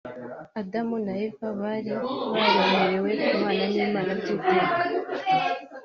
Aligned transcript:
Adamu 0.59 0.95
na 1.05 1.13
Eva 1.25 1.47
bari 1.61 1.91
bararemewe 2.33 3.11
kubana 3.31 3.65
n’Imana 3.71 4.11
by’iteka 4.19 4.75